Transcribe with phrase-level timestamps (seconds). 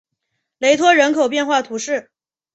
[0.57, 2.09] 雷托人口变化图示